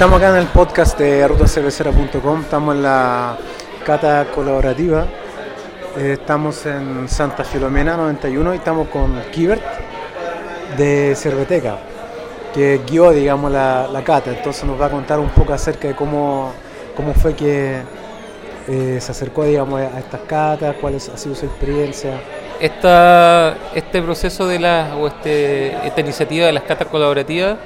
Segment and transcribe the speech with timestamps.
[0.00, 3.36] Estamos acá en el podcast de rutacervecera.com, estamos en la
[3.84, 5.04] cata colaborativa,
[5.98, 9.60] eh, estamos en Santa Filomena 91 y estamos con Kibert
[10.78, 11.76] de Cerveteca,
[12.54, 16.50] que guió digamos la, cata, entonces nos va a contar un poco acerca de cómo,
[16.96, 17.82] cómo fue que
[18.68, 22.12] eh, se acercó digamos a estas catas, cuál ha sido su experiencia.
[22.58, 27.58] Esta, este proceso de la, o este, esta iniciativa de las catas colaborativas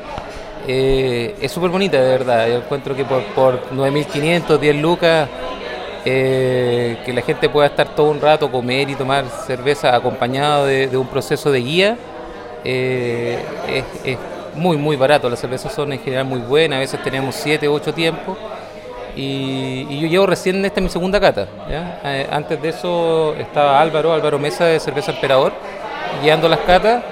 [0.66, 2.48] eh, es súper bonita, de verdad.
[2.48, 5.28] Yo encuentro que por, por 9.500, 10 lucas,
[6.04, 10.96] eh, que la gente pueda estar todo un rato, comer y tomar cerveza acompañado de,
[10.96, 11.96] un proceso de guía,
[12.64, 13.38] eh,
[14.04, 14.18] es,
[14.54, 15.28] muy, muy barato.
[15.28, 18.38] Las cervezas son en general muy buenas, a veces tenemos 7, 8 tiempos.
[19.16, 21.46] Y, yo llevo recién, esta mi segunda cata.
[22.30, 25.52] antes de eso estaba Álvaro, Álvaro Mesa de Cerveza Emperador,
[26.22, 27.02] guiando las catas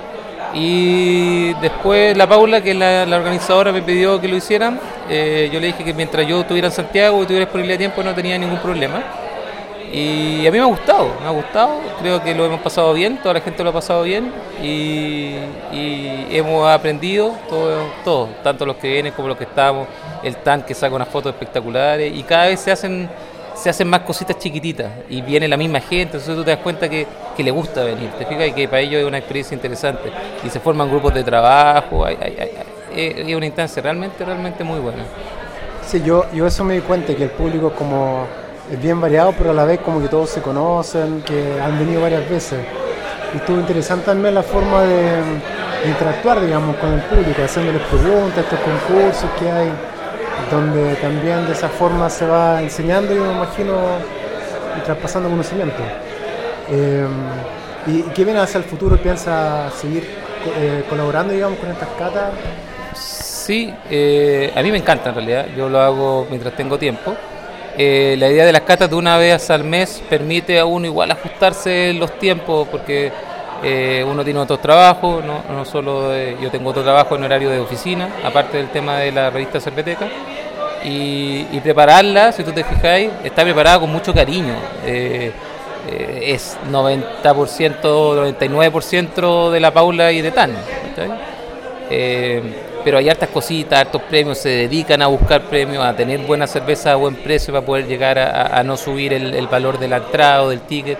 [0.54, 4.78] y después la Paula, que la, organizadora, me pidió que lo hicieran.
[5.08, 8.02] Eh, yo le dije que mientras yo estuviera en Santiago y tuviera disponibilidad de tiempo
[8.02, 9.02] no tenía ningún problema.
[9.92, 13.18] Y a mí me ha gustado, me ha gustado, creo que lo hemos pasado bien,
[13.18, 15.36] toda la gente lo ha pasado bien y,
[16.30, 19.86] hemos aprendido todo, todo, tanto los que vienen como los que estamos,
[20.22, 23.10] el tanque saca unas fotos espectaculares y cada vez se hacen
[23.54, 26.88] se hacen más cositas chiquititas y viene la misma gente, entonces tú te das cuenta
[26.88, 27.06] que,
[27.38, 30.12] le gusta venir, te fijas, y que para ellos es una experiencia interesante
[30.44, 35.02] y se forman grupos de trabajo, es una instancia realmente, realmente muy buena.
[35.86, 38.26] Sí, yo, yo eso me di cuenta, que el público como
[38.70, 42.00] es bien variado, pero a la vez como que todos se conocen, que han venido
[42.00, 42.60] varias veces.
[43.34, 45.02] Y estuvo interesante también la forma de,
[45.82, 49.72] de interactuar, digamos, con el público, haciéndoles preguntas, estos concursos que hay
[50.52, 53.72] donde también de esa forma se va enseñando y me imagino
[54.76, 55.82] y traspasando conocimiento.
[56.70, 57.06] Eh,
[57.86, 58.96] ¿Y qué viene hacia el futuro?
[58.98, 60.06] ¿Piensa seguir
[60.58, 62.32] eh, colaborando digamos, con estas catas?
[62.94, 67.16] Sí, eh, a mí me encanta en realidad, yo lo hago mientras tengo tiempo.
[67.76, 71.94] la idea de las catas de una vez al mes permite a uno igual ajustarse
[71.94, 73.10] los tiempos porque
[74.06, 78.08] uno tiene otros trabajos, no, no solo yo tengo otro trabajo en horario de oficina,
[78.24, 80.08] aparte del tema de la revista Cerveteca
[80.84, 84.54] y, prepararla, si tú te fijáis, está preparada con mucho cariño.
[84.84, 85.32] Eh,
[85.90, 90.52] eh, es 90%, 99% de la Paula y de Tan.
[91.90, 92.42] Eh,
[92.84, 96.92] pero hay hartas cositas, hartos premios, se dedican a buscar premios, a tener buena cerveza
[96.92, 100.48] a buen precio para poder llegar a, no subir el, valor de la entrada o
[100.48, 100.98] del ticket.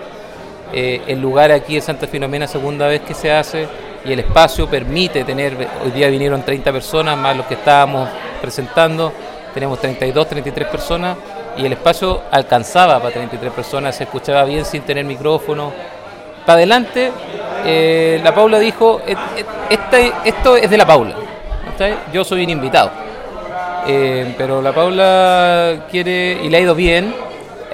[0.71, 3.67] el lugar aquí es Santa Filomena, segunda vez que se hace,
[4.05, 8.07] y el espacio permite tener, hoy día vinieron 30 personas más los que estábamos
[8.41, 9.11] presentando,
[9.53, 11.17] tenemos 32, 33 personas
[11.57, 15.71] y el espacio alcanzaba para 33 personas, se escuchaba bien sin tener micrófono.
[16.45, 17.11] Para adelante,
[17.65, 19.01] eh, la Paula dijo,
[19.69, 21.15] este, esto es de la Paula,
[22.11, 22.91] yo soy un invitado.
[23.85, 27.13] Eh, pero la Paula quiere, y le ha ido bien,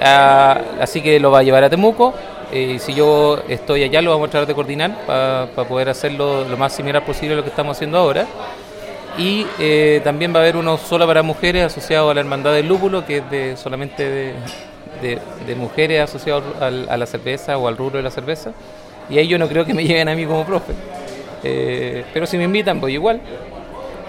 [0.00, 2.14] así que lo va a llevar a Temuco.
[2.50, 6.72] si yo estoy allá, lo vamos a tratar de coordinar para poder hacerlo lo más
[6.72, 8.26] similar posible a lo que estamos haciendo ahora
[9.18, 12.68] y eh, también va a haber uno solo para mujeres asociado a la Hermandad del
[12.68, 14.34] Lúpulo, que es de solamente
[15.02, 18.52] de, mujeres asociadas a la cerveza o al rubro de la cerveza.
[19.08, 20.72] Y ahí yo no creo que me lleguen a mí como profe.
[21.42, 23.20] Eh, pero si me invitan, voy igual.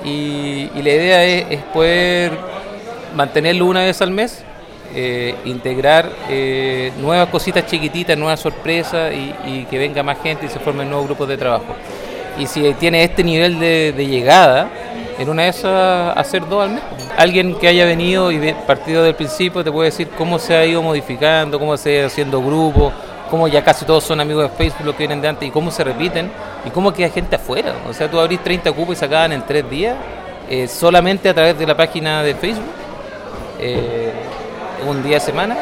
[0.04, 2.32] Y, la idea es, poder
[3.16, 4.44] mantenerlo una vez al mes,
[4.94, 6.12] eh, integrar
[7.00, 11.28] nuevas cositas chiquititas, nuevas sorpresas y, que venga más gente y se formen nuevos grupos
[11.28, 11.76] de trabajo.
[12.38, 14.70] Y si tiene este nivel de llegada,
[15.22, 16.82] en una de esas hacer dos al mes.
[17.16, 20.82] Alguien que haya venido y partido del principio te puede decir cómo se ha ido
[20.82, 22.92] modificando, cómo se ha ido haciendo grupos,
[23.30, 25.70] cómo ya casi todos son amigos de Facebook los que vienen de antes y cómo
[25.70, 26.32] se repiten
[26.66, 27.76] y cómo queda gente afuera.
[27.88, 29.96] O sea, tú abrís 30 cupos y se acaban en tres días
[30.50, 32.66] eh, solamente a través de la página de Facebook,
[33.60, 34.12] eh,
[34.88, 35.56] un día a semana.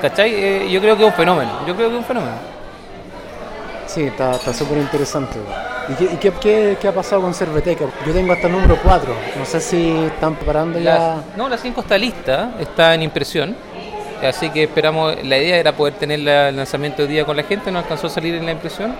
[0.00, 0.34] ¿Cachai?
[0.34, 1.60] Eh, yo creo que es un fenómeno.
[1.64, 2.34] Yo creo que es un fenómeno.
[3.92, 5.38] Sí, está súper interesante.
[5.88, 7.84] ¿Y, qué, qué, ha pasado con Cerveteca?
[8.06, 9.14] Yo tengo hasta el número 4.
[9.38, 11.22] No sé si están preparando ya.
[11.36, 13.54] no, la 5 está lista, está en impresión.
[14.22, 15.22] Así que esperamos.
[15.24, 18.10] La idea era poder tener el lanzamiento de día con la gente, no alcanzó a
[18.10, 18.94] salir en la impresión.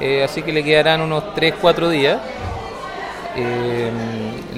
[0.00, 2.18] Eh, así que le quedarán unos 3-4 días.
[3.36, 3.90] Eh,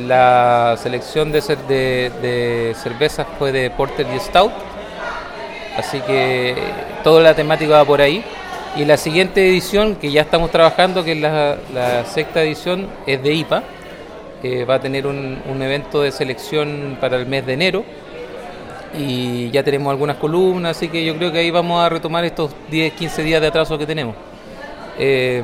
[0.07, 4.53] la selección de, de, de cervezas fue de Porter y Stout.
[5.77, 6.57] Así que
[7.05, 8.25] toda la temática va por ahí.
[8.77, 13.33] Y la siguiente edición, que ya estamos trabajando, que es la, sexta edición, es de
[13.33, 13.63] IPA.
[14.69, 17.85] va a tener un, evento de selección para el mes de enero.
[18.99, 22.51] Y ya tenemos algunas columnas, así que yo creo que ahí vamos a retomar estos
[22.71, 24.15] 10, 15 días de atraso que tenemos.
[24.99, 25.43] Eh,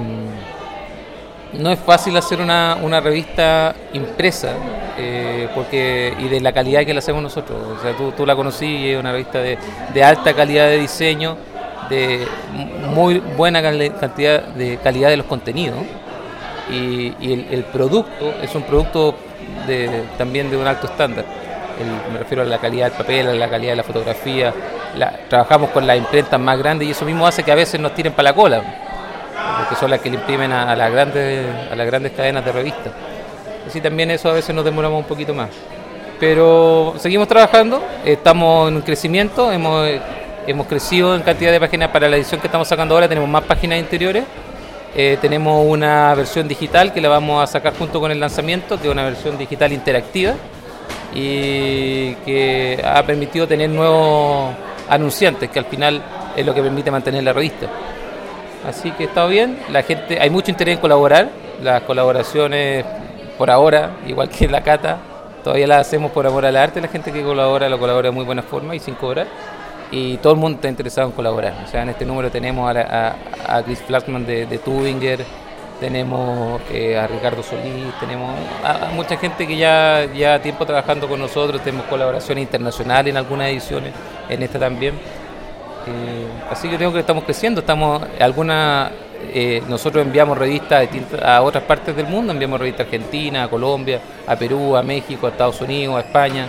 [1.54, 4.54] no es fácil hacer una, revista impresa
[4.98, 7.58] eh, porque y de la calidad que la hacemos nosotros.
[7.78, 9.58] O sea, tú, tú la conocí es una revista de,
[10.02, 11.36] alta calidad de diseño,
[11.88, 12.26] de
[12.94, 15.80] muy buena cantidad de calidad de los contenidos
[16.70, 17.12] y,
[17.50, 19.14] el, producto es un producto
[20.16, 21.24] también de un alto estándar.
[22.12, 24.52] Me refiero a la calidad del papel, a la calidad de la fotografía.
[25.28, 28.12] Trabajamos con las imprentas más grandes y eso mismo hace que a veces nos tiren
[28.12, 28.62] para la cola
[29.68, 32.52] que son las que le imprimen a, a, las grandes a las grandes cadenas de
[32.52, 32.92] revistas.
[33.66, 35.50] Así también eso a veces nos demoramos un poquito más.
[36.18, 39.88] Pero seguimos trabajando, estamos en crecimiento, hemos,
[40.46, 43.44] hemos crecido en cantidad de páginas para la edición que estamos sacando ahora, tenemos más
[43.44, 44.24] páginas interiores.
[44.94, 48.88] Eh, tenemos una versión digital que la vamos a sacar junto con el lanzamiento, que
[48.88, 50.34] es una versión digital interactiva
[51.14, 54.54] y que ha permitido tener nuevos
[54.88, 56.02] anunciantes, que al final
[56.36, 57.68] es lo que permite mantener la revista.
[58.66, 61.30] Así que está bien, la gente, hay mucho interés en colaborar,
[61.62, 62.84] las colaboraciones
[63.38, 64.98] por ahora, igual que la cata,
[65.42, 68.24] todavía las hacemos por amor al arte, la gente que colabora lo colabora de muy
[68.24, 69.26] buena forma y sin cobrar,
[69.92, 73.14] y todo el mundo está interesado en colaborar, o sea, en este número tenemos a,
[73.46, 75.24] a, Chris Flaxman de, de Tubinger,
[75.78, 78.34] tenemos eh, a Ricardo Solís, tenemos
[78.64, 83.48] a, mucha gente que ya ya tiempo trabajando con nosotros, tenemos colaboración internacional en algunas
[83.48, 83.92] ediciones,
[84.28, 84.94] en esta también.
[84.94, 88.92] Eh, así que creo que estamos creciendo, estamos alguna
[89.34, 90.88] eh, nosotros enviamos revistas
[91.22, 95.26] a, otras partes del mundo, enviamos revistas a Argentina, a Colombia, a Perú, a México,
[95.26, 96.46] a Estados Unidos, a España,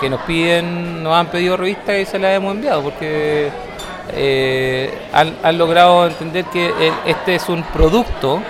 [0.00, 3.50] que nos piden, nos han pedido revistas y se las hemos enviado porque
[4.12, 8.40] eh, han, logrado entender que este es un producto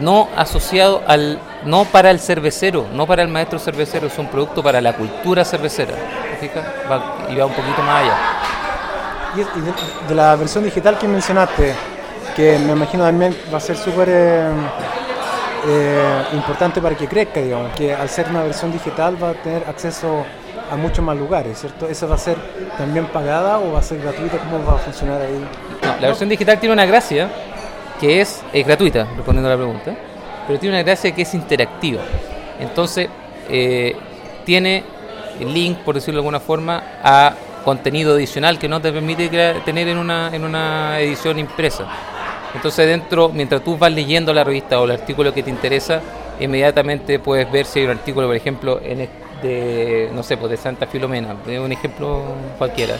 [0.00, 4.62] no asociado al no para el cervecero, no para el maestro cervecero, es un producto
[4.62, 5.94] para la cultura cervecera.
[6.90, 8.16] Va, y va un poquito más allá.
[9.34, 9.72] Y, de,
[10.08, 11.74] de, la versión digital que mencionaste,
[12.34, 14.50] que me imagino también va a ser súper eh,
[15.66, 19.64] eh, importante para que crezca, digamos, que al ser una versión digital va a tener
[19.68, 20.24] acceso
[20.70, 21.88] a muchos más lugares, ¿cierto?
[21.88, 22.36] ¿Esa va a ser
[22.78, 24.38] también pagada o va a ser gratuita?
[24.38, 25.44] ¿Cómo va a funcionar ahí?
[25.82, 27.28] No, la versión digital tiene una gracia
[28.00, 29.94] que es, gratuita, respondiendo a la pregunta,
[30.46, 32.02] pero tiene una gracia que es interactiva.
[32.58, 33.08] Entonces,
[33.48, 33.96] eh,
[34.44, 34.84] tiene
[35.40, 37.34] link, por decirlo de alguna forma, a
[37.64, 39.28] contenido adicional que no te permite
[39.64, 41.86] tener en una, en una edición impresa.
[42.54, 46.00] Entonces dentro, mientras tú vas leyendo la revista o el artículo que te interesa,
[46.40, 49.08] inmediatamente puedes ver si hay un artículo, por ejemplo, en
[49.42, 52.22] de, no sé, pues de Santa Filomena, un ejemplo
[52.58, 52.96] cualquiera.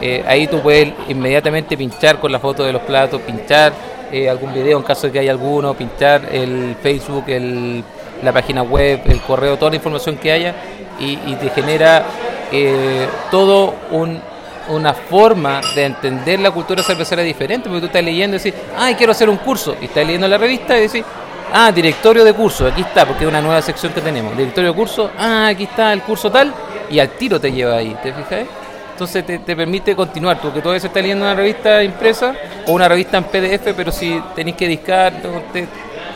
[0.00, 3.72] Eh, ahí tú puedes inmediatamente pinchar con la foto de los platos, pinchar
[4.12, 7.84] eh, algún video en caso de que haya alguno, pinchar el Facebook, el,
[8.22, 10.54] la página web, el correo, toda la información que haya
[10.98, 12.04] y, y te genera
[12.52, 14.20] eh, todo un,
[14.68, 18.94] una forma de entender la cultura cervecera diferente, porque tú estás leyendo y decís, ay,
[18.94, 21.04] quiero hacer un curso, y estás leyendo la revista y decís,
[21.52, 24.76] ah, directorio de curso, aquí está, porque es una nueva sección que tenemos, directorio de
[24.76, 26.52] curso, ah, aquí está el curso tal,
[26.90, 28.46] y al tiro te lleva ahí, ¿te fijas?
[28.92, 32.34] Entonces te, te permite continuar, porque todavía se está leyendo una revista impresa
[32.66, 35.14] o una revista en PDF, pero si tenéis que discar,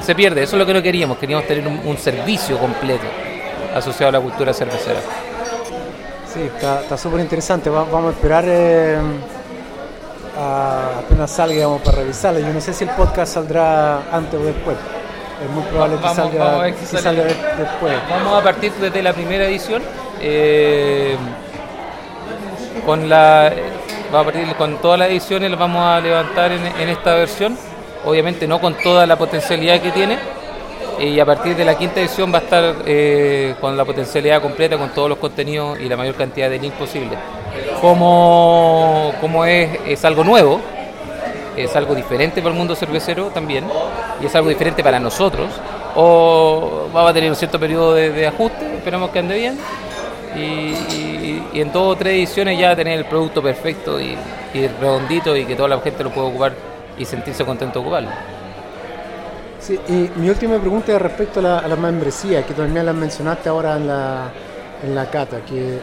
[0.00, 3.04] se pierde, eso es lo que no queríamos, queríamos tener un servicio completo
[3.74, 5.00] asociado a la cultura cervecera.
[6.34, 7.70] Sí, está súper interesante.
[7.70, 8.98] Va, vamos a esperar eh,
[10.36, 12.40] a, apenas salga para revisarlo.
[12.40, 14.76] Yo no sé si el podcast saldrá antes o después.
[15.44, 17.94] Es muy probable vamos, que salga, vamos que que salga después.
[18.10, 19.80] Vamos a partir desde la primera edición.
[20.20, 21.16] Eh,
[22.84, 23.52] con la
[24.12, 27.56] va a partir con todas las ediciones las vamos a levantar en, en esta versión.
[28.04, 30.18] Obviamente no con toda la potencialidad que tiene,
[31.00, 34.78] y a partir de la quinta edición va a estar eh, con la potencialidad completa,
[34.78, 37.16] con todos los contenidos y la mayor cantidad de links posible.
[37.80, 40.60] Como, como es, es algo nuevo,
[41.56, 43.64] es algo diferente para el mundo cervecero también,
[44.20, 45.50] y es algo diferente para nosotros,
[45.94, 49.58] o va a tener un cierto periodo de, ajuste, esperamos que ande bien,
[50.36, 54.16] y, en dos o tres ediciones ya tener el producto perfecto y,
[54.52, 56.52] y redondito y que toda la gente lo pueda ocupar
[56.98, 58.10] y sentirse contento de ocuparlo.
[59.66, 63.78] Sí, y mi última pregunta es respecto a la, membresía, que también la mencionaste ahora
[63.78, 64.30] en la,
[64.82, 65.78] en la cata, que,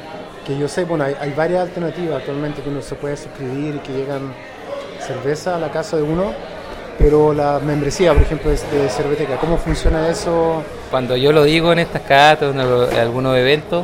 [0.46, 3.80] que yo sé, bueno, hay, hay, varias alternativas actualmente que uno se puede suscribir y
[3.80, 4.36] que llegan
[5.00, 6.32] cerveza a la casa de uno,
[7.00, 8.58] pero la membresía, por ejemplo, de
[8.88, 10.62] Cerveteca, ¿cómo funciona eso?
[10.92, 13.84] Cuando yo lo digo en estas catas, en algunos eventos,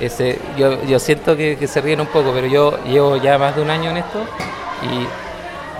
[0.00, 3.54] ese, yo, yo siento que, que se ríen un poco, pero yo llevo ya más
[3.54, 4.20] de un año en esto
[4.84, 5.27] y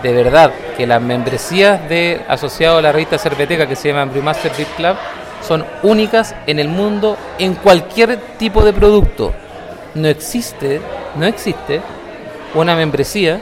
[0.02, 4.52] de verdad que las membresías de asociado a la revista Cerveteca que se llama Brewmaster
[4.57, 4.97] Beer Club
[5.47, 9.33] son únicas en el mundo en cualquier tipo de producto.
[9.95, 10.81] No existe,
[11.17, 11.81] no existe
[12.55, 13.40] una membresía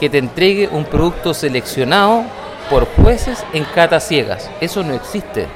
[0.00, 2.24] que te entregue un producto seleccionado
[2.70, 4.50] por jueces en catas ciegas.
[4.60, 5.46] Eso no existe.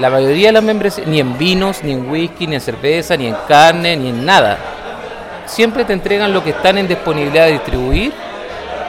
[0.00, 3.26] La mayoría de las membresías, ni en vinos, ni en whisky, ni en cerveza, ni
[3.28, 4.58] en carne, ni en nada.
[5.46, 8.12] Siempre te entregan lo que están en disponibilidad de distribuir,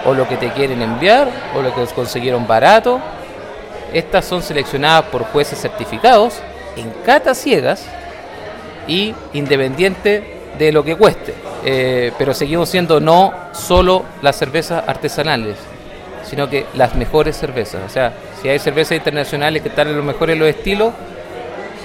[0.08, 3.00] o lo que te quieren enviar, o lo que consiguieron barato.
[3.94, 6.40] Estas son seleccionadas por jueces certificados
[6.78, 7.86] en catas ciegas
[8.88, 11.34] y independiente de lo que cueste.
[11.66, 15.58] Eh, pero seguimos siendo no solo las cervezas artesanales,
[16.24, 17.82] sino que las mejores cervezas.
[17.86, 20.94] O sea, si hay cervezas internacionales que están en los mejores los estilos,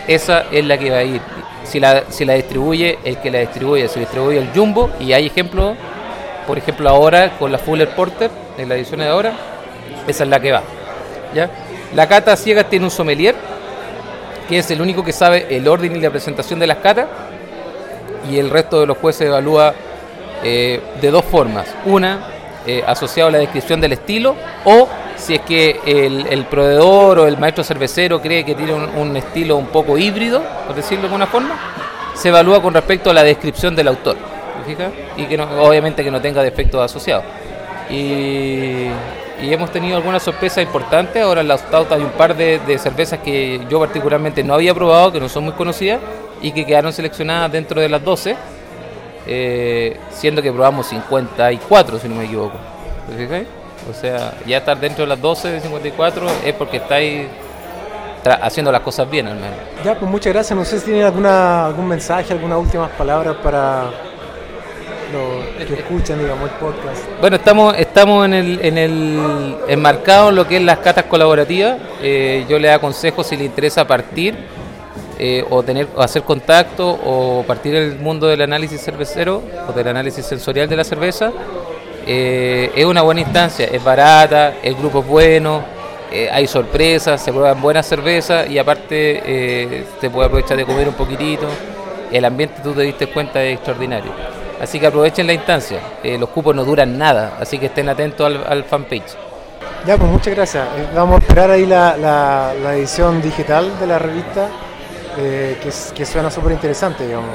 [0.07, 1.21] esa es la que va a ir.
[1.65, 5.27] Si la, si la distribuye, el que la distribuye, se distribuye el Jumbo, y hay
[5.27, 5.77] ejemplos,
[6.47, 9.33] por ejemplo ahora con la Fuller Porter, en la edición de ahora,
[10.07, 10.63] esa es la que va.
[11.35, 11.51] ¿ya?
[11.95, 13.35] La cata ciega tiene un sommelier,
[14.49, 17.07] que es el único que sabe el orden y la presentación de las catas,
[18.31, 19.75] y el resto de los jueces evalúa
[20.43, 21.67] eh, de dos formas.
[21.85, 22.27] Una,
[22.67, 27.39] eh, asociado a la descripción del estilo, o si es que el, proveedor o el
[27.39, 31.59] maestro cervecero cree que tiene un, estilo un poco híbrido, por decirlo de alguna forma,
[32.15, 34.32] se evalúa con respecto a la descripción del autor.
[35.17, 37.25] Y que obviamente que no tenga defectos asociados.
[37.91, 38.89] Y,
[39.41, 41.23] hemos tenido algunas sorpresas importantes.
[41.23, 44.73] Ahora en la Stauta hay un par de, de cervezas que yo particularmente no había
[44.73, 46.01] probado, que no son muy conocidas
[46.43, 48.37] y que quedaron seleccionadas dentro de las 12,
[49.27, 52.59] eh, siendo que probamos 54, si no me equivoco.
[53.91, 57.27] O sea, ya estar dentro de las 12 de 54 es porque estáis
[58.25, 59.57] haciendo las cosas bien al menos.
[59.85, 60.57] Ya, pues muchas gracias.
[60.57, 63.91] No sé si tienen alguna, algún mensaje, algunas últimas palabras para
[65.13, 67.03] los que escuchan, digamos, el podcast.
[67.21, 71.79] Bueno, estamos, estamos en el, en el enmarcado en lo que es las catas colaborativas.
[72.03, 74.35] Eh, yo les aconsejo si les interesa partir
[75.25, 80.27] eh, o tener hacer contacto o partir del mundo del análisis cervecero o del análisis
[80.27, 81.31] sensorial de la cerveza
[82.05, 85.63] eh, es una buena instancia, es barata, el grupo es bueno,
[86.11, 90.95] eh, hay sorpresas, se prueban buenas cervezas y aparte te puede aprovechar de comer un
[90.95, 91.47] poquitito,
[92.11, 94.11] el ambiente tú te diste cuenta es extraordinario.
[94.63, 98.65] Así que aprovechen la instancia, los cupos no duran nada, así que estén atentos al,
[98.65, 99.17] fanpage.
[99.85, 100.69] Ya, pues muchas gracias.
[100.95, 104.49] Vamos a esperar ahí la, la edición digital de la revista
[105.19, 105.59] eh,
[105.95, 107.29] que, suena súper interesante, digamos.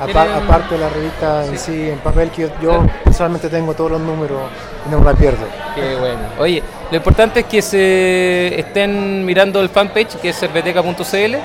[0.00, 4.42] aparte de la revista en sí, en papel, que yo, personalmente tengo todos los números
[4.86, 5.46] y no me la pierdo.
[5.74, 6.18] Qué bueno.
[6.38, 11.36] Oye, lo importante es que se estén mirando el fanpage, que es cerveteca.cl,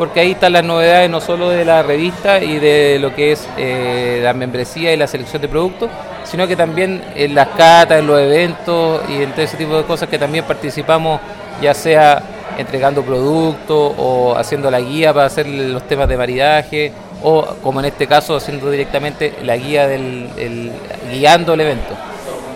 [0.00, 3.46] porque ahí están las novedades no solo de la revista y de lo que es
[3.58, 5.90] eh, la membresía y la selección de productos,
[6.24, 9.82] sino que también en las catas, en los eventos y en todo ese tipo de
[9.84, 11.20] cosas que también participamos,
[11.60, 12.22] ya sea
[12.56, 16.92] entregando productos o haciendo la guía para hacer los temas de maridaje
[17.22, 20.72] o como en este caso haciendo directamente la guía del
[21.12, 21.94] guiando el evento.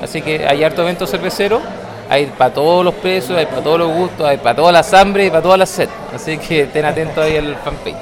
[0.02, 1.60] Así que hay harto evento cervecero,
[2.14, 5.26] hay para todos los precios, hay para todos los gustos, hay para todas las hambre
[5.26, 5.88] y para todas las sed.
[6.14, 7.96] Así que estén atentos ahí al fanpage.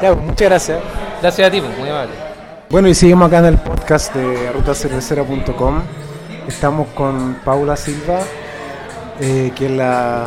[0.00, 0.80] Ya, pues, muchas gracias.
[1.20, 2.14] Gracias a ti, pues, muy amable.
[2.70, 5.82] Bueno, y seguimos acá en el podcast de rutacervecera.com.
[6.48, 8.20] Estamos con Paula Silva,
[9.20, 10.24] eh, que es la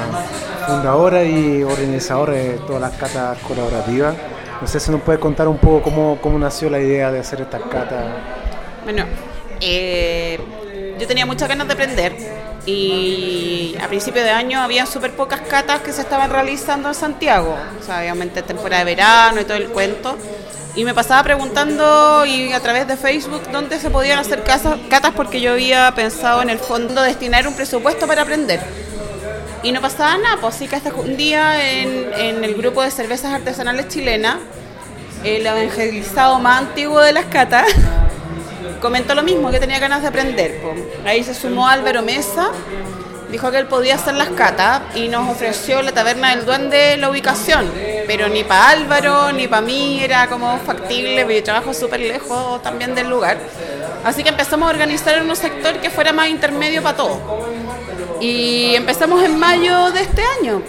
[0.68, 4.16] fundadora y organizadora de todas las catas colaborativas.
[4.62, 7.42] No sé si nos puede contar un poco cómo, cómo nació la idea de hacer
[7.42, 8.06] estas catas.
[8.84, 9.06] Bueno,
[9.60, 10.40] eh,
[11.00, 12.37] yo tenía muchas ganas de aprender
[12.68, 17.58] y a principio de año había súper pocas catas que se estaban realizando en Santiago.
[17.80, 20.16] O sea, obviamente temporada de verano y todo el cuento.
[20.76, 25.42] Y me pasaba preguntando y a través de Facebook dónde se podían hacer catas porque
[25.42, 28.60] yo había pensado en el fondo destinar un presupuesto para aprender
[29.64, 33.34] y no pasaba nada, pues sí que hasta un día en, el grupo de cervezas
[33.34, 34.38] artesanales chilenas,
[35.24, 37.66] el evangelizado más antiguo de las catas,
[38.82, 40.62] comentó lo mismo, que tenía ganas de aprender.
[41.06, 42.52] Ahí se sumó Álvaro Mesa,
[43.32, 47.10] dijo que él podía hacer las catas y nos ofreció la taberna del duende la
[47.10, 47.70] ubicación,
[48.06, 52.96] pero ni para Álvaro ni para mí era como factible, porque trabajo súper lejos también
[52.96, 53.38] del lugar.
[54.04, 57.18] Así que empezamos a organizar un sector que fuera más intermedio para todos.
[58.22, 60.62] Y empezamos en mayo de este año.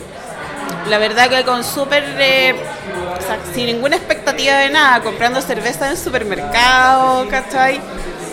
[0.88, 2.54] La verdad que con súper, eh,
[3.54, 7.80] sin ninguna expectativa de nada, comprando cerveza en supermercado, ¿cachai?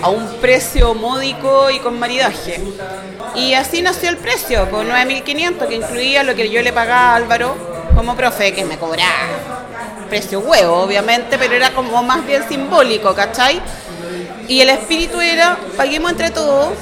[0.06, 2.62] A un precio módico y con maridaje.
[3.34, 7.16] Y así nació el precio, con 9.500, que incluía lo que yo le pagaba a
[7.16, 7.56] Álvaro
[7.96, 9.56] como profe, que me cobraba
[10.08, 13.60] precio huevo, obviamente, pero era como más bien simbólico, ¿cachai?
[14.48, 16.74] Y el espíritu era, paguemos entre todos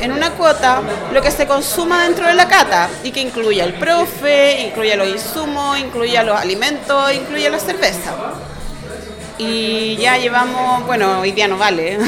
[0.00, 0.80] en una cuota
[1.12, 5.08] lo que se consuma dentro de la cata y que incluya el profe, incluya los
[5.08, 8.14] insumos, incluya los alimentos, incluya la cerveza.
[9.42, 11.98] Y ya llevamos, bueno, hoy día no vale,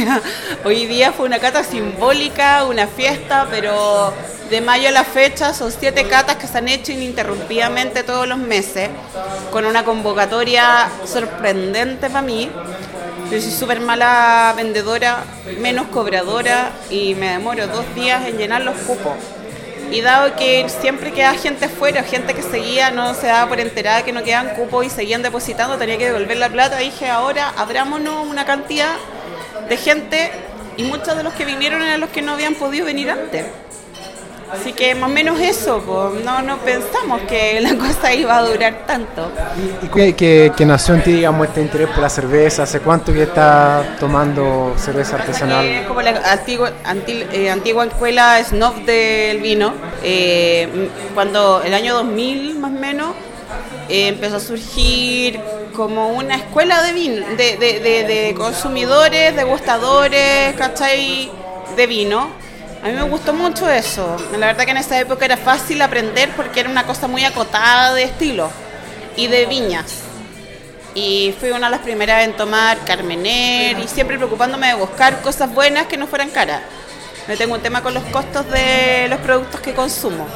[0.64, 4.12] hoy día fue una cata simbólica, una fiesta, pero
[4.50, 8.38] de mayo a la fecha son siete catas que se han hecho ininterrumpidamente todos los
[8.38, 8.90] meses,
[9.52, 12.50] con una convocatoria sorprendente para mí.
[13.30, 15.22] Yo soy súper mala vendedora,
[15.60, 19.14] menos cobradora y me demoro dos días en llenar los cupos.
[19.92, 24.02] Y dado que siempre queda gente afuera, gente que seguía, no se daba por enterada
[24.02, 28.26] que no quedaban cupos y seguían depositando, tenía que devolver la plata, dije ahora abrámonos
[28.26, 28.94] una cantidad
[29.68, 30.30] de gente
[30.78, 33.44] y muchos de los que vinieron eran los que no habían podido venir antes.
[34.52, 38.42] Así que más o menos eso, pues, no, no pensamos que la cosa iba a
[38.42, 39.32] durar tanto.
[39.80, 42.64] ¿Y que, nació en ti, digamos, este interés por la cerveza?
[42.64, 45.64] ¿Hace cuánto que estás tomando cerveza artesanal?
[45.64, 46.70] Es como la antigua,
[47.06, 49.72] eh, antigua escuela snob del vino.
[50.02, 53.14] Eh, cuando el año 2000 más o menos
[53.88, 55.40] eh, empezó a surgir
[55.74, 61.30] como una escuela de vino, de, de, de, de consumidores, degustadores, ¿cachai?
[61.74, 62.41] De vino
[62.82, 64.16] a mí me gustó mucho eso.
[64.38, 67.94] La verdad que en esa época era fácil aprender porque era una cosa muy acotada
[67.94, 68.50] de estilo
[69.16, 70.00] y de viñas.
[70.94, 75.54] Y fui una de las primeras en tomar Carmener y siempre preocupándome de buscar cosas
[75.54, 76.60] buenas que no fueran caras.
[77.28, 80.26] Me tengo un tema con los costos de los productos que consumo.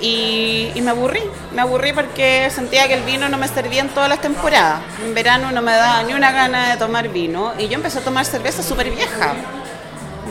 [0.00, 1.22] Y, y, me aburrí,
[1.52, 4.80] me aburrí porque sentía que el vino no me servía en todas las temporadas.
[5.02, 8.02] En verano no me daba ni una gana de tomar vino y yo empecé a
[8.02, 9.34] tomar cerveza súper vieja.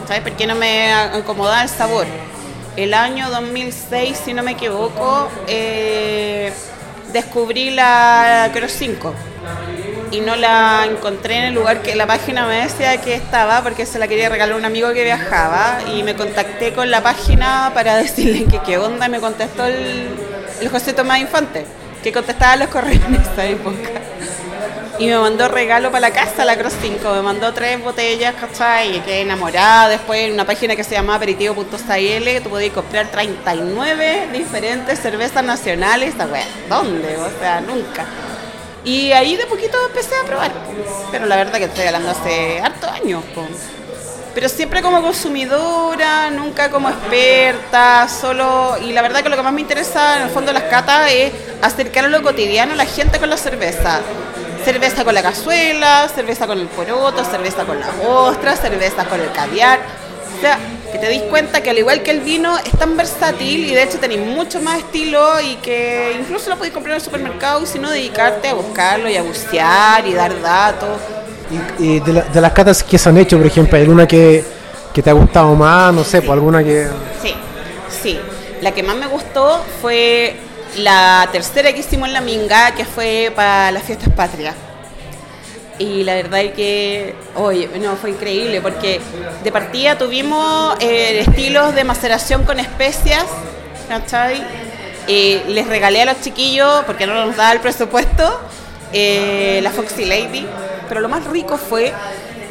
[0.06, 0.22] ¿Sabes?
[0.22, 2.06] Porque no me acomodaba el sabor.
[2.76, 6.54] El año 2006, si no me equivoco, eh,
[7.12, 9.14] descubrí la Cross 5
[10.12, 13.86] y no la encontré en el lugar que la página me decía que estaba porque
[13.86, 17.72] se la quería regalar a un amigo que viajaba y me contacté con la página
[17.74, 20.08] para decirle que qué onda y me contestó el,
[20.62, 21.66] el José Tomás Infante
[22.04, 23.90] que contestaba los correos en esa época
[25.00, 27.14] y me mandó regalo para la casa, la Cross 5.
[27.14, 28.98] Me mandó tres botellas, ¿cachai?
[28.98, 29.90] Y quedé enamorada.
[29.90, 36.16] Después en una página que se llama aperitivo.cl, tú podías comprar 39 diferentes cervezas nacionales.
[36.68, 37.16] ¿Dónde?
[37.18, 38.06] O sea, nunca.
[38.84, 40.52] Y ahí de poquito empecé a probar.
[41.12, 43.24] Pero la verdad que estoy hablando hace hartos años.
[44.34, 48.78] Pero siempre como consumidora, nunca como experta, solo...
[48.82, 51.12] Y la verdad que lo que más me interesa en el fondo de las catas
[51.12, 51.32] es
[51.62, 54.02] acercar a lo cotidiano a la gente con la cerveza
[54.68, 59.32] cerveza con la cazuela, cerveza con el poroto, cerveza con la ostra, cerveza con el
[59.32, 59.80] caviar.
[60.38, 60.60] O sea,
[60.92, 63.84] que te dis cuenta que al igual que el vino es tan versátil y de
[63.84, 67.66] hecho tenéis mucho más estilo y que incluso lo podéis comprar en el supermercado y
[67.66, 71.00] si no dedicarte a buscarlo y a bucear y dar datos.
[71.80, 74.44] Y, de, las catas que se han hecho, por ejemplo, ¿hay alguna que,
[74.94, 75.94] que te ha gustado más?
[75.94, 76.90] No sé, por pues alguna que...
[77.22, 77.34] Sí,
[78.04, 78.20] sí.
[78.60, 80.36] La que más me gustó fue
[80.78, 84.56] la tercera que hicimos en la Minga, que fue para las fiestas patrias.
[85.80, 89.00] Y la verdad es que, oye, no, fue increíble porque
[89.44, 93.26] de partida tuvimos eh, estilos de maceración con especias,
[93.88, 94.44] ¿cachai?
[95.08, 98.42] Les regalé a los chiquillos, porque no nos daba el presupuesto,
[98.92, 100.46] eh, la Foxy Lady.
[100.90, 101.94] Pero lo más rico fue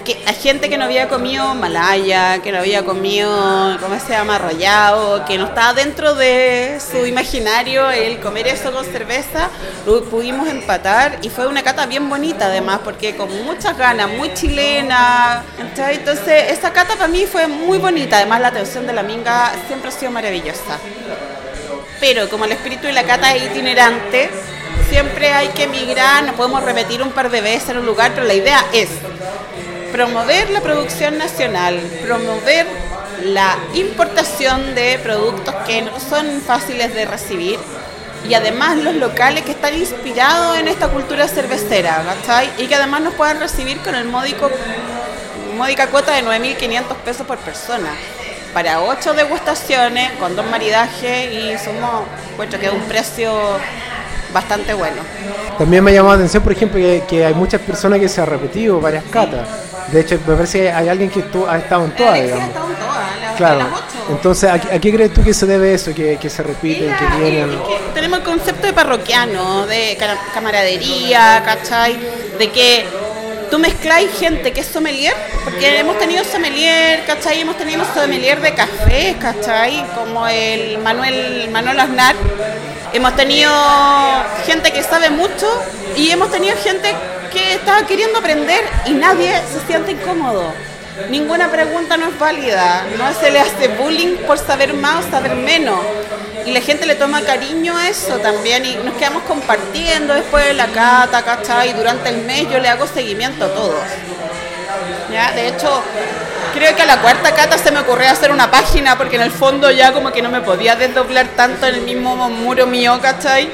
[0.07, 4.37] que hay gente que no había comido malaya, que no había comido, ¿cómo se llama?,
[4.37, 9.51] arrollado, que no estaba dentro de su imaginario el comer eso con cerveza,
[9.85, 14.33] lo pudimos empatar y fue una cata bien bonita además, porque con muchas ganas, muy
[14.33, 15.43] chilena.
[15.59, 19.89] Entonces, esa cata para mí fue muy bonita, además la atención de la minga siempre
[19.89, 20.79] ha sido maravillosa.
[21.99, 24.31] Pero como el espíritu de la cata es itinerante,
[24.89, 28.25] siempre hay que emigrar, no podemos repetir un par de veces en un lugar, pero
[28.25, 28.89] la idea es
[29.97, 32.67] promover la producción nacional, promover
[33.25, 37.59] la importación de productos que no son fáciles de recibir
[38.29, 42.51] y además los locales que están inspirados en esta cultura cervecera, ¿cachai?
[42.59, 44.51] Y que además nos puedan recibir con el módico,
[45.57, 47.89] módica cuota de 9.500 pesos por persona
[48.53, 53.33] para ocho degustaciones con dos maridajes y somos, encuentro que es un precio
[54.33, 55.03] bastante bueno.
[55.59, 58.27] También me ha llamado la atención, por ejemplo, que, hay muchas personas que se han
[58.27, 59.49] repetido varias catas.
[59.91, 62.45] De hecho, me parece que hay alguien que ha estado en todas, digamos.
[62.45, 63.67] Ha estado en todas, claro.
[64.09, 67.59] Entonces, ¿a, qué crees tú que se debe eso, que, se repiten, que vienen?
[67.95, 69.99] tenemos el concepto de parroquiano, de
[70.35, 71.99] camaradería, ¿cachai?
[72.39, 72.85] De que
[73.51, 77.41] tú mezcláis gente que es sommelier, porque hemos tenido sommelier, ¿cachai?
[77.41, 79.85] Hemos tenido sommelier de café, ¿cachai?
[79.95, 82.17] Como el Manuel, Manuel Aznar.
[82.93, 83.51] Hemos tenido
[84.47, 85.47] gente que sabe mucho
[85.97, 86.95] y hemos tenido gente
[87.33, 90.53] que estaba queriendo aprender y nadie se siente incómodo.
[91.11, 95.35] Ninguna pregunta no es válida, no se le hace bullying por saber más o saber
[95.35, 95.79] menos.
[96.47, 100.55] Y la gente le toma cariño a eso también y nos quedamos compartiendo después de
[100.55, 101.71] la cata, ¿cachai?
[101.71, 103.83] Y durante el mes yo le hago seguimiento a todos.
[105.13, 105.33] ¿Ya?
[105.33, 105.83] De hecho,
[106.55, 109.33] creo que a la cuarta cata se me ocurrió hacer una página porque en el
[109.33, 113.51] fondo ya como que no me podía desdoblar tanto en el mismo muro mío, ¿cachai?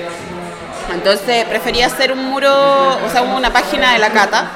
[0.93, 4.51] Entonces prefería hacer un muro, o sea, una página de la cata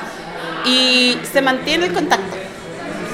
[0.66, 2.36] y se mantiene el contacto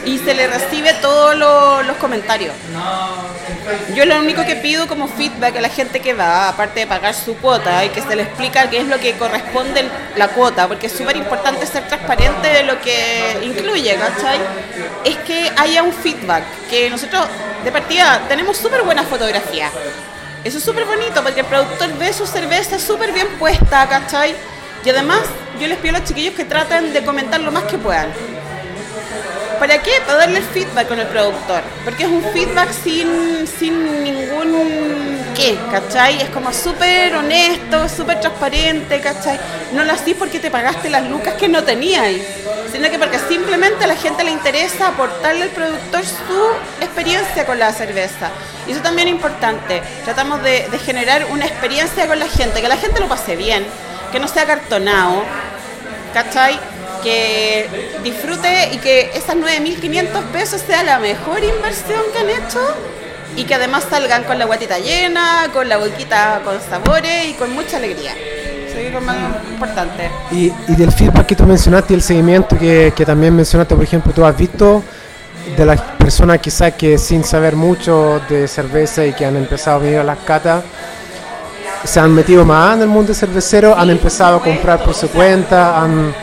[0.04, 2.54] y se le recibe todos los comentarios.
[3.94, 7.14] Yo lo único que pido como feedback a la gente que va, aparte de pagar
[7.14, 9.84] su cuota y que se le explica qué es lo que corresponde
[10.16, 14.38] la cuota, porque es súper importante ser transparente de lo que incluye, ¿cachai?
[15.04, 17.26] Es que haya un feedback, que nosotros
[17.64, 19.70] de partida tenemos súper buena fotografía.
[20.44, 24.34] Eso es súper bonito porque el productor ve su cerveza súper bien puesta, ¿cachai?
[24.84, 25.20] Y además
[25.60, 28.08] yo les pido a los chiquillos que traten de comentar lo más que puedan.
[29.62, 29.92] ¿Para qué?
[30.04, 31.62] Para darle el feedback con el productor.
[31.84, 36.20] Porque es un feedback sin, sin ningún qué, ¿cachai?
[36.20, 39.38] Es como súper honesto, súper transparente, ¿cachai?
[39.72, 42.08] No lo hacís porque te pagaste las lucas que no tenías,
[42.72, 47.60] sino que porque simplemente a la gente le interesa aportarle al productor su experiencia con
[47.60, 48.32] la cerveza.
[48.66, 49.80] Y eso también es importante.
[50.04, 53.64] Tratamos de, de generar una experiencia con la gente, que la gente lo pase bien,
[54.10, 55.22] que no sea cartonado,
[56.12, 56.58] ¿cachai?
[57.02, 57.66] Que
[58.02, 62.60] disfrute y que esas 9.500 pesos sea la mejor inversión que han hecho
[63.36, 67.52] y que además salgan con la guatita llena, con la boquita con sabores y con
[67.52, 68.12] mucha alegría.
[68.12, 69.16] Eso es lo más
[69.50, 70.10] importante.
[70.30, 73.84] Y, y del feedback que tú mencionaste y el seguimiento que, que también mencionaste, por
[73.84, 74.82] ejemplo, tú has visto
[75.56, 79.80] de las personas quizás que sin saber mucho de cerveza y que han empezado a
[79.80, 80.62] venir a las catas,
[81.84, 85.82] se han metido más en el mundo cervecero, han empezado a comprar por su cuenta,
[85.82, 86.14] han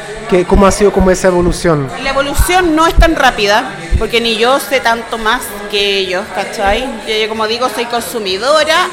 [0.47, 1.89] ¿Cómo ha sido como esa evolución?
[2.03, 6.87] La evolución no es tan rápida, porque ni yo sé tanto más que ellos, ¿cachai?
[7.07, 8.89] Yo, como digo, soy consumidora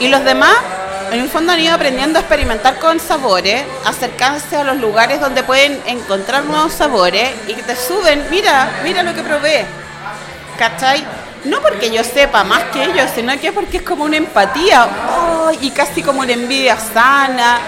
[0.00, 0.56] y los demás,
[1.12, 5.44] en el fondo han ido aprendiendo a experimentar con sabores, acercarse a los lugares donde
[5.44, 9.64] pueden encontrar nuevos sabores y que te suben, mira, mira lo que probé,
[10.58, 11.06] ¿cachai?
[11.44, 14.88] No porque yo sepa más que ellos, sino que porque es como una empatía
[15.60, 17.60] y casi como una envidia sana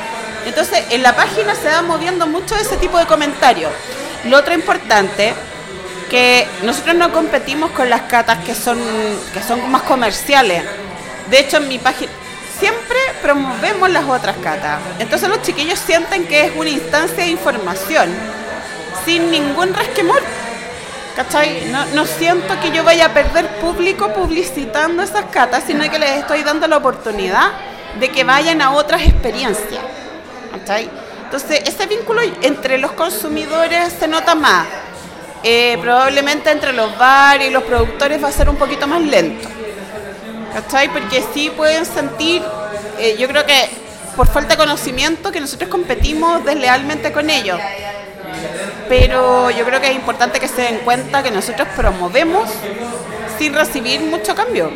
[0.49, 3.71] entonces, en la página se va moviendo mucho ese tipo de comentarios.
[4.25, 5.35] Lo otro importante,
[6.09, 8.79] que nosotros no competimos con las catas que son,
[9.33, 10.65] que son más comerciales.
[11.31, 12.11] De hecho, en mi página
[12.59, 14.81] siempre promovemos las otras catas.
[14.99, 18.09] Entonces los chiquillos sienten que es una instancia de información,
[19.05, 20.23] sin ningún resquemor.
[21.15, 21.67] ¿Cachai?
[21.71, 26.11] No, no siento que yo vaya a perder público publicitando esas catas, sino que les
[26.11, 27.51] estoy dando la oportunidad
[27.99, 29.83] de que vayan a otras experiencias.
[31.25, 34.67] Entonces, ese vínculo entre los consumidores se nota más.
[35.43, 39.49] Eh, probablemente entre los bares y los productores va a ser un poquito más lento.
[40.53, 40.93] ¿Cachai?
[40.93, 42.43] Porque sí pueden sentir,
[42.99, 43.69] eh, yo creo que
[44.17, 47.61] por falta de conocimiento, que nosotros competimos deslealmente con ellos.
[48.89, 52.49] Pero yo creo que es importante que se den cuenta que nosotros promovemos
[53.39, 54.73] sin recibir mucho cambio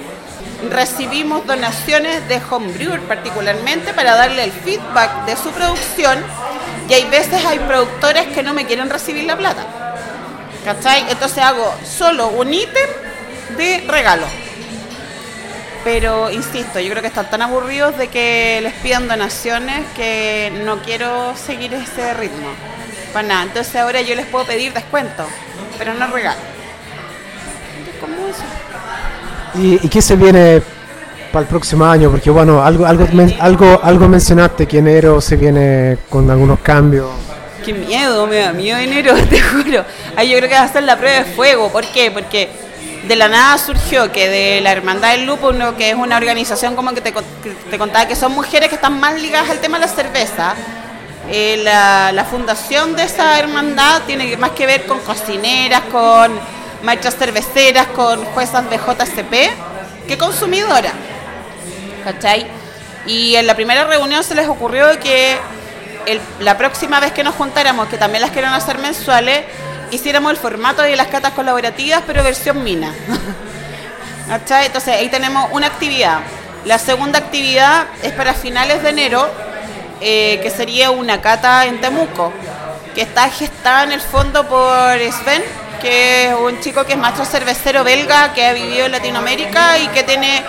[0.70, 6.18] recibimos donaciones de homebrewer particularmente para darle el feedback de su producción
[6.88, 9.66] y hay veces hay productores que no me quieren recibir la plata.
[10.64, 11.04] ¿Cachai?
[11.10, 12.88] Entonces hago solo un ítem
[13.56, 14.26] de regalo.
[15.84, 20.80] Pero insisto, yo creo que están tan aburridos de que les pidan donaciones que no
[20.82, 22.48] quiero seguir ese ritmo.
[23.12, 23.42] Para nada.
[23.44, 25.26] Entonces ahora yo les puedo pedir descuento,
[25.78, 26.40] pero no regalo.
[28.00, 28.44] ¿Cómo eso?
[29.54, 30.62] ¿Y, qué se viene
[31.30, 32.10] para el próximo año?
[32.10, 33.06] Porque bueno, algo, algo,
[33.40, 37.10] algo, algo mencionaste que enero se viene con algunos cambios.
[37.64, 39.84] Qué miedo, me da miedo enero, te juro.
[40.16, 41.70] Ahí yo creo que va a ser la prueba de fuego.
[41.70, 42.10] ¿Por qué?
[42.10, 42.48] Porque
[43.06, 46.92] de la nada surgió que de la Hermandad del Lupo, que es una organización como
[46.94, 47.12] que te,
[47.70, 50.54] te contaba que son mujeres que están más ligadas al tema de la cerveza,
[51.28, 56.32] eh, la, la, fundación de esa hermandad tiene más que ver con cocineras, con
[56.82, 60.92] maestras cerveceras, con juezas de JCP, que consumidora.
[62.04, 62.46] ¿Cachai?
[63.06, 65.38] Y en la primera reunión se les ocurrió que
[66.40, 69.44] la próxima vez que nos juntáramos, que también las quieren hacer mensuales,
[69.90, 72.92] hiciéramos el formato de las catas colaborativas, pero versión mina.
[74.28, 74.66] ¿Cachai?
[74.66, 76.20] Entonces ahí tenemos una actividad.
[76.64, 79.28] La segunda actividad es para finales de enero,
[80.00, 82.32] eh, que sería una cata en Temuco,
[82.94, 85.42] que está gestada en el fondo por Sven,
[85.82, 89.88] que es un chico que es maestro cervecero belga que ha vivido en Latinoamérica y
[89.88, 90.42] que tiene,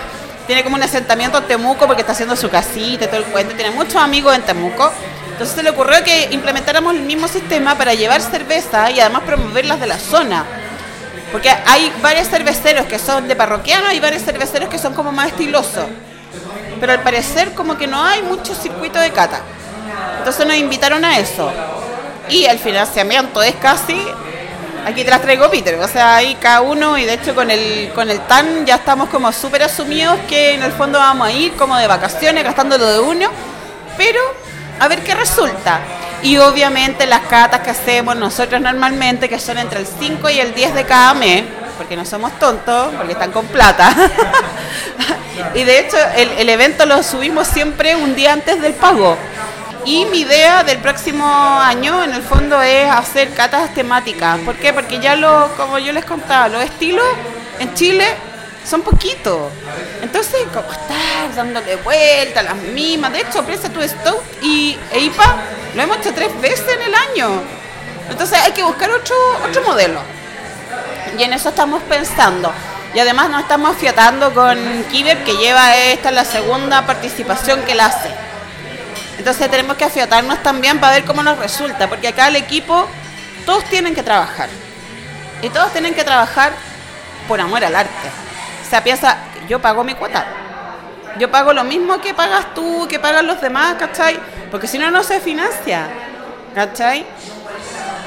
[0.46, 3.54] tiene como un asentamiento en Temuco porque está haciendo su casita y todo el cuento,
[3.56, 4.92] tiene muchos amigos en Temuco.
[5.32, 9.80] Entonces se le ocurrió que implementáramos el mismo sistema para llevar cerveza y además promoverlas
[9.80, 10.44] de la zona.
[11.32, 15.26] Porque hay varios cerveceros que son de parroquianos y varios cerveceros que son como más
[15.28, 15.86] estilosos.
[16.78, 19.40] Pero al parecer como que no hay mucho circuito de cata.
[20.18, 21.50] Entonces nos invitaron a eso.
[22.28, 24.00] Y el financiamiento es casi
[24.84, 27.90] aquí te las traigo Peter, o sea, ahí cada uno y de hecho con el,
[27.94, 31.54] con el TAN ya estamos como súper asumidos que en el fondo vamos a ir
[31.54, 33.30] como de vacaciones gastándolo de uno,
[33.96, 34.20] pero
[34.80, 35.80] a ver qué resulta.
[36.22, 40.54] Y obviamente las catas que hacemos nosotros normalmente, que son entre el 5 y el
[40.54, 41.44] 10 de cada mes,
[41.76, 43.94] porque no somos tontos, porque están con plata.
[45.54, 49.18] y de hecho el, el evento lo subimos siempre un día antes del pago.
[49.86, 54.38] Y mi idea del próximo año, en el fondo, es hacer catas temáticas.
[54.38, 54.72] ¿Por qué?
[54.72, 57.04] Porque ya lo, como yo les contaba, los estilos
[57.58, 58.06] en Chile
[58.64, 59.52] son poquitos.
[60.00, 63.12] Entonces, como estar dándole vuelta las mismas.
[63.12, 65.36] De hecho, Presa tu Stout y EIPA
[65.74, 67.42] lo hemos hecho tres veces en el año.
[68.08, 69.14] Entonces, hay que buscar otro,
[69.46, 70.00] otro modelo.
[71.18, 72.50] Y en eso estamos pensando.
[72.94, 74.56] Y además nos estamos afiatando con
[74.90, 78.23] Kiber, que lleva esta la segunda participación que la hace.
[79.24, 82.86] Entonces tenemos que afiatarnos también para ver cómo nos resulta, porque acá el equipo,
[83.46, 84.50] todos tienen que trabajar.
[85.40, 86.52] Y todos tienen que trabajar
[87.26, 88.08] por amor al arte.
[88.66, 89.16] O sea, piensa,
[89.48, 90.26] yo pago mi cuota.
[91.18, 94.20] Yo pago lo mismo que pagas tú, que pagan los demás, ¿cachai?
[94.50, 95.88] Porque si no, no se financia,
[96.54, 97.06] ¿cachai?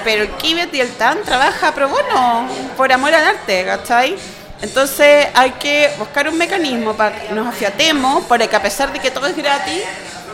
[0.03, 4.15] Pero el Kibet y el TAN trabaja pro bono, por amor al arte, ¿cachai?
[4.61, 8.99] Entonces hay que buscar un mecanismo para que nos afiatemos, para que a pesar de
[8.99, 9.81] que todo es gratis,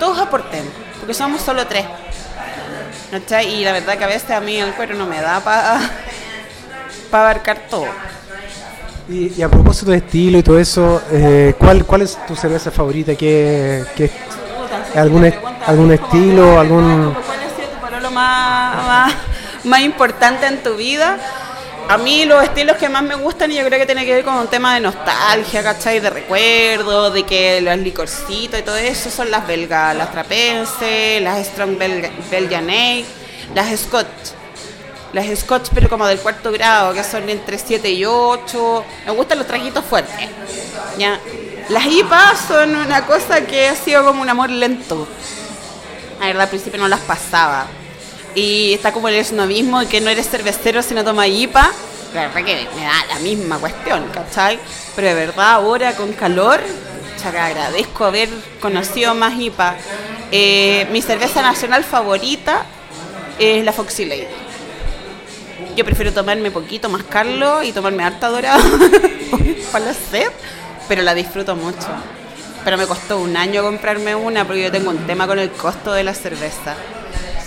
[0.04, 1.86] todos aportemos, porque somos solo tres.
[3.10, 3.56] ¿cachai?
[3.56, 5.80] Y la verdad que a veces a mí el cuero no me da para
[7.12, 7.88] abarcar todo.
[9.08, 12.70] Y, y a propósito de estilo y todo eso, eh, ¿cuál, ¿cuál es tu cerveza
[12.70, 13.16] favorita?
[13.16, 14.12] ¿Qué, qué-
[14.96, 15.34] algún,
[15.66, 16.60] algún estilo?
[16.60, 19.14] algún ¿Cuál ha sido tu pololo más, más,
[19.64, 21.18] más importante en tu vida?
[21.90, 24.24] A mí los estilos que más me gustan y yo creo que tiene que ver
[24.24, 26.00] con un tema de nostalgia, ¿cachai?
[26.00, 31.46] De recuerdo, de que los licorcitos y todo eso son las belgas, las trapense, las
[31.46, 33.06] strong belgian ale,
[33.54, 34.08] las scotch.
[35.12, 38.86] Las scotch pero como del cuarto grado, que son entre 7 y 8.
[39.06, 40.30] Me gustan los traguitos fuertes.
[40.98, 41.20] ¿ya?
[41.70, 45.08] Las IPA son una cosa que ha sido como un amor lento.
[46.20, 47.68] La verdad, al principio no las pasaba.
[48.36, 51.72] Y está como el esnovismo de que no eres cervecero si no tomas IPA.
[52.14, 54.60] La verdad que me da la misma cuestión, ¿cachai?
[54.96, 56.60] Pero de verdad, ahora con calor,
[57.32, 59.76] que agradezco haber conocido más IPA.
[60.32, 62.66] Eh, mi cerveza nacional favorita
[63.40, 64.28] es la Foxy Lady.
[65.76, 68.64] Yo prefiero tomarme poquito, mascarlo y tomarme harta dorada
[69.72, 70.30] para la sed,
[70.88, 71.88] pero la disfruto mucho.
[72.64, 75.94] Pero me costó un año comprarme una porque yo tengo un tema con el costo
[75.94, 76.76] de la cerveza.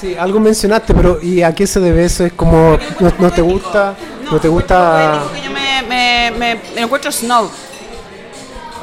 [0.00, 2.24] Sí, algo mencionaste, pero ¿y a qué se debe eso?
[2.26, 3.94] ¿Es como no, no te gusta?
[4.30, 5.22] ¿No te gusta?
[5.44, 7.48] Yo me, me, me- me encuentro snob.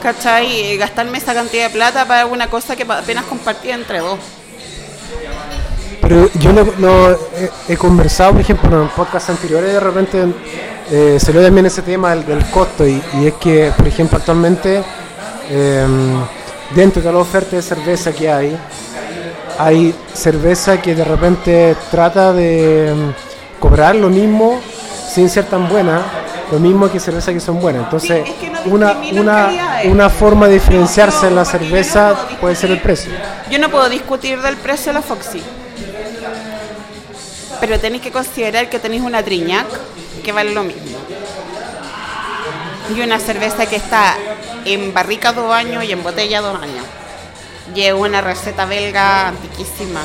[0.02, 0.76] ¿Cachai?
[0.78, 4.17] Gastarme esa cantidad de plata para una cosa que apenas compartí entre dos.
[6.02, 10.26] Pero yo lo, lo he, he conversado, por ejemplo, en podcasts anteriores, de repente
[10.91, 14.17] eh, se ve también ese tema del, del costo y, y es que, por ejemplo,
[14.17, 14.84] actualmente
[15.49, 15.88] eh,
[16.76, 18.58] dentro de la oferta de cerveza que hay,
[19.58, 24.60] hay cerveza que de repente trata de mm, cobrar lo mismo
[25.13, 26.02] sin ser tan buena,
[26.52, 27.84] lo mismo que cervezas que son buenas.
[27.84, 29.50] Entonces, Sí, es que no una, una,
[29.86, 33.12] una forma de diferenciarse No, en la no cerveza puede ser el precio.
[33.50, 35.42] Yo no puedo discutir del precio de la Foxy.
[37.60, 39.68] Pero tenéis que considerar que tenéis una Triñac
[40.24, 40.98] que vale lo mismo.
[42.96, 44.16] Y una cerveza que está
[44.66, 46.86] en barrica dos años y en botella dos años.
[47.76, 50.02] Es una receta belga antiquísima.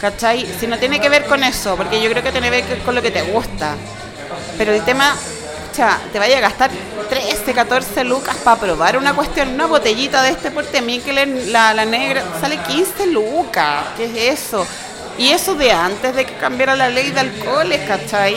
[0.00, 0.46] ¿Cachai?
[0.58, 2.94] Si no tiene que ver con eso, porque yo creo que tiene que ver con
[2.94, 3.74] lo que te gusta.
[4.56, 5.14] Pero el tema,
[5.72, 6.70] sea, te vaya a gastar
[7.08, 11.84] 13, 14 lucas para probar una cuestión, una botellita de este porte Mikkeller, la, la
[11.84, 13.84] negra, sale 15 lucas.
[13.96, 14.66] ¿Qué es eso?
[15.18, 18.36] Y eso de antes de que cambiara la ley de alcoholes, ¿cachai?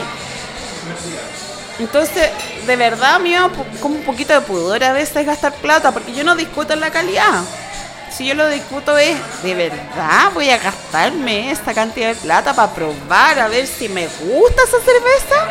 [1.80, 2.30] Entonces,
[2.68, 5.54] de verdad, a mí me da po- como un poquito de pudor a veces gastar
[5.56, 7.42] plata, porque yo no discuto la calidad.
[8.16, 12.72] Si yo lo discuto es, ¿de verdad voy a gastarme esta cantidad de plata para
[12.72, 15.48] probar a ver si me gusta esa cerveza?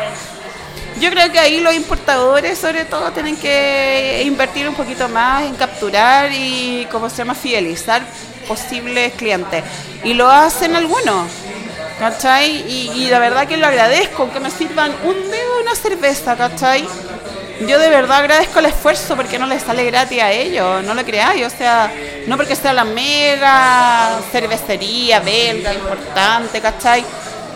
[0.97, 5.55] Yo creo que ahí los importadores, sobre todo, tienen que invertir un poquito más en
[5.55, 8.01] capturar y, ¿cómo se llama?, fidelizar
[8.47, 9.61] posibles clientes.
[10.05, 11.29] Y lo hacen algunos,
[11.99, 12.63] ¿cachai?
[12.71, 16.37] Y, y la verdad que lo agradezco, que me sirvan un dedo de una cerveza,
[16.37, 16.87] ¿cachai?
[17.67, 21.03] Yo de verdad agradezco el esfuerzo porque no les sale gratis a ellos, no lo
[21.03, 21.91] creáis, o sea,
[22.27, 27.05] no porque sea la mega cervecería belga importante, ¿cachai?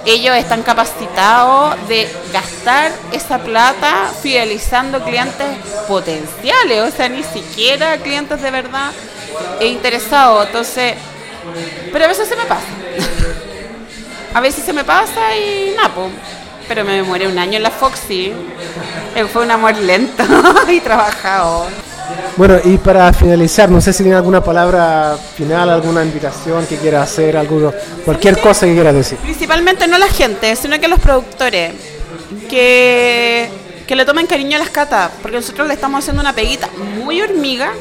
[0.06, 5.48] Ellos están capacitados de gastar esa plata fidelizando clientes
[5.88, 8.92] potenciales, o sea, ni siquiera clientes de verdad
[9.60, 10.96] e interesados, entonces,
[11.92, 12.68] pero a veces se me pasa.
[14.34, 16.12] A veces se me pasa y nada, po.
[16.68, 18.34] Pero me demoré un año en la Foxy.
[19.16, 20.24] Eh, Fue un amor lento
[20.70, 21.68] y trabajado.
[22.36, 27.02] Bueno, y para finalizar, no sé si tiene alguna palabra final, alguna invitación que quiera
[27.02, 27.74] hacer, algo,
[28.06, 29.18] cualquier cosa que quiera decir.
[29.18, 31.74] Principalmente no la gente, sino que los productores.
[32.50, 33.50] Que,
[33.86, 36.70] que le tomen cariño a las catas, porque nosotros le estamos haciendo una peguita
[37.04, 37.72] muy hormiga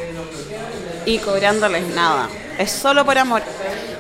[1.04, 2.28] y cobrándoles nada.
[2.58, 3.42] Es solo por amor.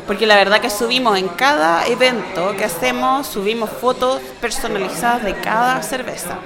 [0.06, 5.82] Porque la verdad que subimos en cada evento que hacemos, subimos fotos personalizadas de cada
[5.82, 6.38] cerveza.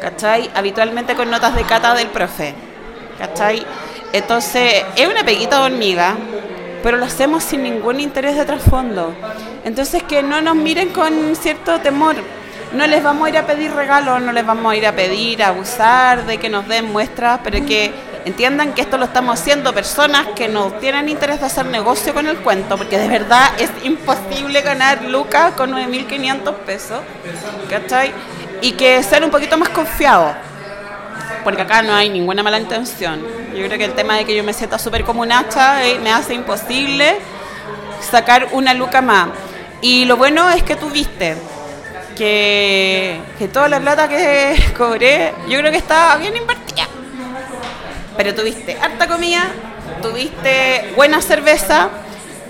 [0.00, 0.48] ¿Cachai?
[0.54, 2.54] Habitualmente con notas de cata del profe.
[3.18, 3.66] ¿Cachai?
[4.12, 6.16] Entonces, es una peguita hormiga,
[6.82, 9.12] pero lo hacemos sin ningún interés de trasfondo.
[9.64, 12.14] Entonces, que no nos miren con cierto temor.
[12.72, 15.42] No les vamos a ir a pedir regalos, no les vamos a ir a pedir
[15.42, 17.92] abusar de que nos den muestras, pero que
[18.28, 22.26] entiendan que esto lo estamos haciendo personas que no tienen interés de hacer negocio con
[22.26, 27.00] el cuento, porque de verdad es imposible ganar lucas con 9.500 pesos,
[27.68, 28.12] ¿cachai?
[28.60, 30.34] Y que sean un poquito más confiados,
[31.42, 33.20] porque acá no hay ninguna mala intención.
[33.54, 35.98] Yo creo que el tema de que yo me sienta súper como un hacha eh,
[35.98, 37.16] me hace imposible
[38.00, 39.28] sacar una luca más.
[39.80, 41.36] Y lo bueno es que tú viste
[42.16, 46.57] que, que toda la plata que cobré, yo creo que está bien invertida.
[48.18, 49.44] Pero tuviste harta comida,
[50.02, 51.88] tuviste buena cerveza,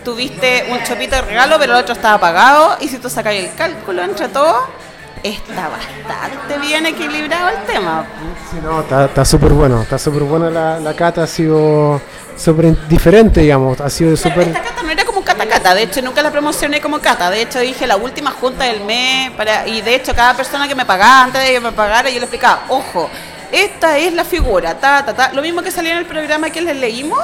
[0.02, 2.78] tuviste un chopito de regalo, pero el otro estaba pagado.
[2.80, 4.66] Y si tú sacas el cálculo entre todo,
[5.22, 8.06] está bastante bien equilibrado el tema.
[8.50, 12.00] Sí, no, está, súper bueno, está súper buena la, la cata, ha sido
[12.34, 14.48] súper diferente, digamos, ha sido súper...
[14.48, 17.42] Esta cata no era como cata cata, de hecho nunca la promocioné como cata, de
[17.42, 20.86] hecho dije la última junta del mes para y de hecho cada persona que me
[20.86, 23.10] pagaba antes de que me pagara yo le explicaba, ojo,
[23.52, 26.60] esta es la figura, ta ta ta, lo mismo que salía en el programa que
[26.60, 27.18] les leímos,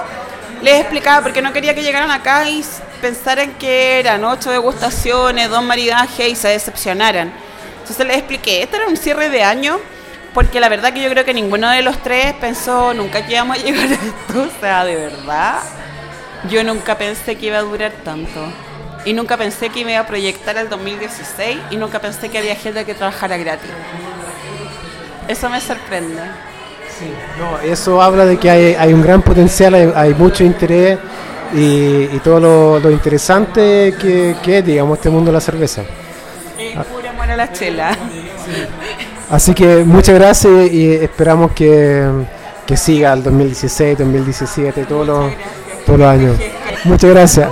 [0.63, 2.65] les explicaba porque no quería que llegaran acá y
[3.03, 7.33] pensaran que eran ocho degustaciones, dos maridajes y se decepcionaran.
[7.81, 9.79] Entonces les expliqué, este era un cierre de año
[10.33, 13.59] porque la verdad que yo creo que ninguno de los tres pensó nunca que íbamos
[13.59, 15.61] a llegar a esto, o sea, de verdad.
[16.51, 18.41] Yo nunca pensé que iba a durar tanto.
[19.05, 22.85] Y nunca pensé que iba a proyectar el 2016 y nunca pensé que había gente
[22.85, 23.71] que trabajara gratis.
[25.29, 26.23] Eso me sorprende.
[27.39, 30.99] No, eso habla de que hay, hay un gran potencial, hay, hay mucho interés
[31.55, 35.83] y, y todo lo, lo interesante que, que es, digamos, este mundo de la cerveza.
[36.59, 37.97] Es pura a la chela.
[39.31, 42.07] Así que muchas gracias y esperamos que,
[42.67, 45.33] que siga el 2016, 2017, todos los,
[45.87, 46.37] todos los años.
[46.85, 47.49] Muchas gracias.